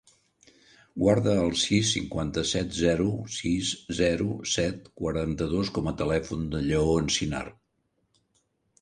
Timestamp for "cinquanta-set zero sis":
1.97-3.75